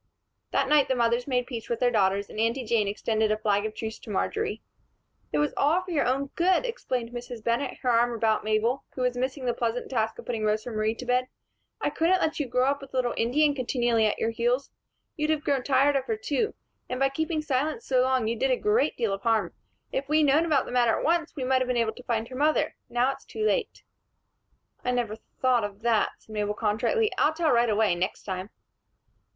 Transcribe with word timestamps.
That 0.49 0.67
night 0.67 0.87
the 0.87 0.95
mothers 0.95 1.27
made 1.27 1.45
peace 1.45 1.69
with 1.69 1.79
their 1.79 1.91
daughters, 1.91 2.27
and 2.27 2.39
Aunty 2.39 2.63
Jane 2.65 2.87
extended 2.87 3.31
a 3.31 3.37
flag 3.37 3.67
of 3.67 3.75
truce 3.75 3.99
to 3.99 4.09
Marjory. 4.09 4.63
"It 5.31 5.37
was 5.37 5.53
all 5.55 5.83
for 5.83 5.91
your 5.91 6.07
own 6.07 6.31
good," 6.33 6.65
explained 6.65 7.11
Mrs. 7.11 7.43
Bennett, 7.43 7.77
her 7.83 7.89
arm 7.91 8.11
about 8.11 8.43
Mabel, 8.43 8.83
who 8.95 9.03
was 9.03 9.15
missing 9.15 9.45
the 9.45 9.53
pleasant 9.53 9.91
task 9.91 10.17
of 10.17 10.25
putting 10.25 10.43
Rosa 10.43 10.71
Marie 10.71 10.95
to 10.95 11.05
bed. 11.05 11.27
"I 11.79 11.91
couldn't 11.91 12.19
let 12.19 12.39
you 12.39 12.47
grow 12.47 12.65
up 12.65 12.81
with 12.81 12.95
a 12.95 12.97
little 12.97 13.13
Indian 13.15 13.53
continually 13.53 14.07
at 14.07 14.17
your 14.17 14.31
heels. 14.31 14.71
You'd 15.17 15.29
have 15.29 15.43
grown 15.43 15.61
tired 15.63 15.95
of 15.95 16.05
her, 16.05 16.17
too. 16.17 16.55
And 16.89 16.99
by 16.99 17.09
keeping 17.09 17.43
silence 17.43 17.85
so 17.85 18.01
long, 18.01 18.27
you 18.27 18.35
did 18.35 18.49
a 18.49 18.57
great 18.57 18.97
deal 18.97 19.13
of 19.13 19.21
harm. 19.21 19.53
If 19.91 20.09
we'd 20.09 20.23
known 20.23 20.45
about 20.47 20.65
the 20.65 20.71
matter 20.71 20.97
at 20.97 21.05
once, 21.05 21.35
we 21.35 21.43
might 21.43 21.61
have 21.61 21.67
been 21.67 21.77
able 21.77 21.93
to 21.93 22.03
find 22.05 22.27
her 22.27 22.35
mother. 22.35 22.75
Now 22.89 23.11
it's 23.11 23.23
too 23.23 23.45
late." 23.45 23.83
"I 24.83 24.89
never 24.89 25.15
thought 25.15 25.63
of 25.63 25.83
that," 25.83 26.09
said 26.17 26.33
Mabel, 26.33 26.55
contritely. 26.55 27.11
"I'll 27.19 27.35
tell 27.35 27.51
right 27.51 27.69
away, 27.69 27.93
next 27.93 28.23
time." 28.23 28.49